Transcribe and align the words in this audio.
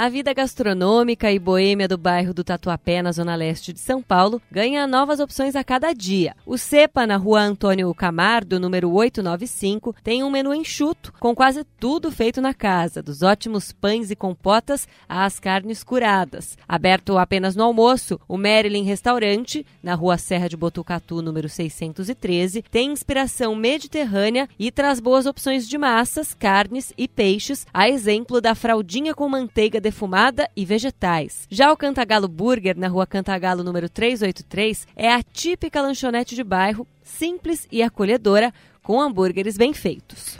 A 0.00 0.08
vida 0.08 0.32
gastronômica 0.32 1.30
e 1.30 1.38
boêmia 1.38 1.86
do 1.86 1.98
bairro 1.98 2.32
do 2.32 2.42
Tatuapé, 2.42 3.02
na 3.02 3.12
zona 3.12 3.34
leste 3.34 3.70
de 3.70 3.80
São 3.80 4.00
Paulo, 4.00 4.40
ganha 4.50 4.86
novas 4.86 5.20
opções 5.20 5.54
a 5.54 5.62
cada 5.62 5.92
dia. 5.92 6.34
O 6.46 6.56
Cepa, 6.56 7.06
na 7.06 7.18
rua 7.18 7.42
Antônio 7.42 7.92
Camardo, 7.92 8.58
número 8.58 8.90
895, 8.90 9.94
tem 10.02 10.24
um 10.24 10.30
menu 10.30 10.54
enxuto, 10.54 11.12
com 11.20 11.34
quase 11.34 11.64
tudo 11.78 12.10
feito 12.10 12.40
na 12.40 12.54
casa, 12.54 13.02
dos 13.02 13.20
ótimos 13.20 13.72
pães 13.72 14.10
e 14.10 14.16
compotas 14.16 14.88
às 15.06 15.38
carnes 15.38 15.84
curadas. 15.84 16.56
Aberto 16.66 17.18
apenas 17.18 17.54
no 17.54 17.64
almoço, 17.64 18.18
o 18.26 18.38
Marilyn 18.38 18.84
Restaurante, 18.84 19.66
na 19.82 19.94
rua 19.94 20.16
Serra 20.16 20.48
de 20.48 20.56
Botucatu, 20.56 21.20
número 21.20 21.46
613, 21.46 22.64
tem 22.70 22.90
inspiração 22.90 23.54
mediterrânea 23.54 24.48
e 24.58 24.70
traz 24.70 24.98
boas 24.98 25.26
opções 25.26 25.68
de 25.68 25.76
massas, 25.76 26.32
carnes 26.32 26.90
e 26.96 27.06
peixes, 27.06 27.66
a 27.70 27.86
exemplo 27.86 28.40
da 28.40 28.54
fraldinha 28.54 29.14
com 29.14 29.28
manteiga 29.28 29.78
de 29.78 29.89
defumada 29.90 30.48
e 30.56 30.64
vegetais. 30.64 31.46
Já 31.50 31.72
o 31.72 31.76
Cantagalo 31.76 32.28
Burger, 32.28 32.78
na 32.78 32.86
rua 32.86 33.06
Cantagalo 33.06 33.64
número 33.64 33.88
383, 33.88 34.86
é 34.94 35.12
a 35.12 35.22
típica 35.22 35.82
lanchonete 35.82 36.36
de 36.36 36.44
bairro, 36.44 36.86
simples 37.02 37.66
e 37.72 37.82
acolhedora, 37.82 38.54
com 38.82 39.00
hambúrgueres 39.00 39.56
bem 39.56 39.74
feitos. 39.74 40.38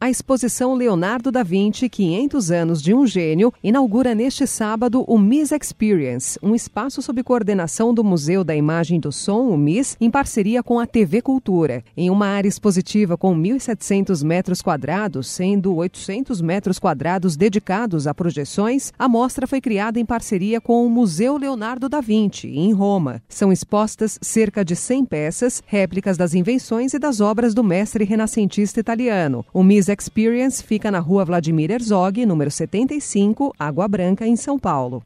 A 0.00 0.08
exposição 0.08 0.74
Leonardo 0.74 1.32
da 1.32 1.42
Vinci 1.42 1.88
500 1.88 2.52
anos 2.52 2.80
de 2.80 2.94
um 2.94 3.04
gênio 3.04 3.52
inaugura 3.60 4.14
neste 4.14 4.46
sábado 4.46 5.02
o 5.08 5.18
MIS 5.18 5.50
Experience, 5.50 6.38
um 6.40 6.54
espaço 6.54 7.02
sob 7.02 7.20
coordenação 7.24 7.92
do 7.92 8.04
Museu 8.04 8.44
da 8.44 8.54
Imagem 8.54 9.00
do 9.00 9.10
Som, 9.10 9.48
o 9.48 9.58
MIS, 9.58 9.96
em 10.00 10.08
parceria 10.08 10.62
com 10.62 10.78
a 10.78 10.86
TV 10.86 11.20
Cultura. 11.20 11.82
Em 11.96 12.10
uma 12.10 12.28
área 12.28 12.48
expositiva 12.48 13.16
com 13.16 13.36
1.700 13.36 14.24
metros 14.24 14.62
quadrados, 14.62 15.26
sendo 15.26 15.74
800 15.74 16.40
metros 16.40 16.78
quadrados 16.78 17.36
dedicados 17.36 18.06
a 18.06 18.14
projeções, 18.14 18.92
a 18.96 19.08
mostra 19.08 19.48
foi 19.48 19.60
criada 19.60 19.98
em 19.98 20.06
parceria 20.06 20.60
com 20.60 20.86
o 20.86 20.88
Museu 20.88 21.36
Leonardo 21.36 21.88
da 21.88 22.00
Vinci, 22.00 22.46
em 22.46 22.72
Roma. 22.72 23.20
São 23.28 23.50
expostas 23.50 24.16
cerca 24.22 24.64
de 24.64 24.76
100 24.76 25.04
peças, 25.06 25.60
réplicas 25.66 26.16
das 26.16 26.34
invenções 26.34 26.94
e 26.94 27.00
das 27.00 27.20
obras 27.20 27.52
do 27.52 27.64
mestre 27.64 28.04
renascentista 28.04 28.78
italiano. 28.78 29.44
O 29.52 29.64
MIS 29.64 29.87
Experience 29.88 30.62
fica 30.62 30.90
na 30.90 30.98
rua 30.98 31.24
Vladimir 31.24 31.70
Herzog, 31.70 32.24
número 32.26 32.50
75, 32.50 33.54
Água 33.58 33.88
Branca, 33.88 34.26
em 34.26 34.36
São 34.36 34.58
Paulo. 34.58 35.02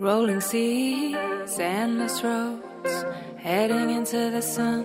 Rolling 0.00 0.40
seas, 0.40 1.58
endless 1.58 2.22
roads, 2.22 3.06
heading 3.36 3.98
into 3.98 4.30
the 4.30 4.40
sun. 4.40 4.84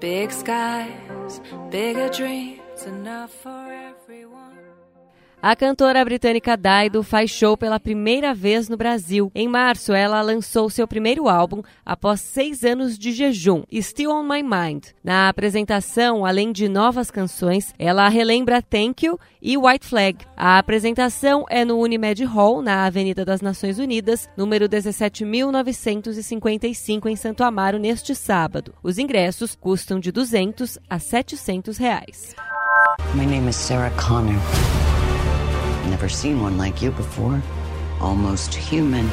Big 0.00 0.32
skies, 0.32 1.40
bigger 1.70 2.10
dreams, 2.10 2.86
enough 2.86 3.30
for 3.42 3.63
a 5.46 5.54
cantora 5.54 6.02
britânica 6.02 6.56
Dido 6.56 7.02
faz 7.02 7.30
show 7.30 7.54
pela 7.54 7.78
primeira 7.78 8.32
vez 8.32 8.70
no 8.70 8.78
Brasil. 8.78 9.30
Em 9.34 9.46
março, 9.46 9.92
ela 9.92 10.22
lançou 10.22 10.70
seu 10.70 10.88
primeiro 10.88 11.28
álbum 11.28 11.60
após 11.84 12.22
seis 12.22 12.64
anos 12.64 12.98
de 12.98 13.12
jejum, 13.12 13.62
Still 13.70 14.10
on 14.10 14.22
My 14.22 14.42
Mind. 14.42 14.86
Na 15.04 15.28
apresentação, 15.28 16.24
além 16.24 16.50
de 16.50 16.66
novas 16.66 17.10
canções, 17.10 17.74
ela 17.78 18.08
relembra 18.08 18.62
Thank 18.62 19.04
You 19.04 19.20
e 19.42 19.58
White 19.58 19.86
Flag. 19.86 20.24
A 20.34 20.58
apresentação 20.58 21.44
é 21.50 21.62
no 21.62 21.78
Unimed 21.78 22.24
Hall, 22.24 22.62
na 22.62 22.86
Avenida 22.86 23.22
das 23.22 23.42
Nações 23.42 23.78
Unidas, 23.78 24.26
número 24.38 24.66
17.955, 24.66 27.06
em 27.06 27.16
Santo 27.16 27.44
Amaro, 27.44 27.78
neste 27.78 28.14
sábado. 28.14 28.72
Os 28.82 28.96
ingressos 28.96 29.54
custam 29.54 30.00
de 30.00 30.10
200 30.10 30.78
a 30.88 30.98
700 30.98 31.76
reais. 31.76 32.34
My 33.14 33.26
name 33.26 33.50
is 33.50 33.56
Sarah 33.56 33.90
Connor. 33.90 34.40
Never 35.90 36.08
seen 36.08 36.40
one 36.40 36.56
like 36.56 36.82
you 36.82 36.90
before. 36.90 37.42
Almost 38.00 38.54
human. 38.54 39.08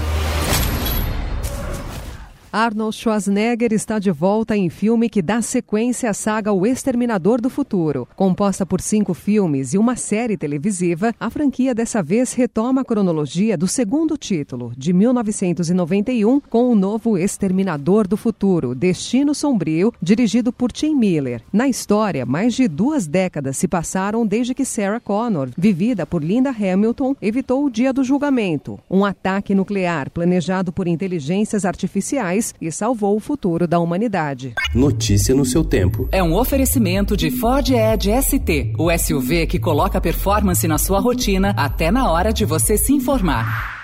Arnold 2.54 2.94
Schwarzenegger 2.98 3.72
está 3.72 3.98
de 3.98 4.12
volta 4.12 4.58
em 4.58 4.70
filme 4.70 5.10
que 5.10 5.22
dá 5.22 5.42
sequência 5.42 6.10
à 6.10 6.14
saga 6.14 6.52
O 6.52 6.66
Exterminador 6.66 7.40
do 7.40 7.50
Futuro. 7.50 8.06
Composta 8.14 8.66
por 8.66 8.82
cinco 8.82 9.14
filmes 9.14 9.74
e 9.74 9.78
uma 9.78 9.96
série 9.96 10.36
televisiva, 10.36 11.16
a 11.18 11.30
franquia 11.30 11.74
dessa 11.74 12.04
vez 12.04 12.34
retoma 12.34 12.82
a 12.82 12.84
cronologia 12.84 13.58
do 13.58 13.70
segundo 13.70 14.18
título, 14.18 14.74
de 14.76 14.92
1991, 14.92 16.42
com 16.42 16.70
o 16.70 16.76
novo 16.76 17.18
Exterminador 17.18 18.06
do 18.06 18.18
Futuro, 18.18 18.76
Destino 18.76 19.34
Sombrio, 19.34 19.94
dirigido 20.02 20.52
por 20.52 20.74
Tim 20.74 20.94
Miller. 20.94 21.42
Na 21.54 21.70
história, 21.70 22.26
mais 22.26 22.54
de 22.54 22.68
duas 22.68 23.08
décadas 23.08 23.56
se 23.56 23.66
passaram 23.66 24.28
desde 24.28 24.54
que 24.54 24.66
Sarah 24.66 25.00
Connor, 25.00 25.48
vivida 25.58 26.06
por 26.06 26.22
Linda 26.22 26.50
Hamilton, 26.50 27.16
evitou 27.22 27.64
o 27.64 27.70
dia 27.70 27.94
do 27.94 28.04
julgamento, 28.04 28.78
um 28.90 29.06
ataque 29.06 29.56
nuclear 29.56 30.10
planejado 30.10 30.74
por 30.74 30.86
inteligências 30.86 31.64
artificiais 31.64 32.41
e 32.62 32.72
salvou 32.72 33.16
o 33.16 33.20
futuro 33.20 33.68
da 33.68 33.80
humanidade. 33.80 34.54
Notícia 34.74 35.36
no 35.36 35.46
seu 35.46 35.64
tempo. 35.64 36.08
É 36.12 36.24
um 36.24 36.36
oferecimento 36.36 37.16
de 37.18 37.32
Ford 37.32 37.70
Edge 37.70 38.12
ST, 38.22 38.74
o 38.78 38.90
SUV 38.98 39.48
que 39.48 39.60
coloca 39.60 40.02
performance 40.02 40.68
na 40.68 40.78
sua 40.78 41.00
rotina 41.00 41.54
até 41.58 41.92
na 41.92 42.12
hora 42.12 42.32
de 42.32 42.46
você 42.46 42.78
se 42.78 42.94
informar. 42.94 43.81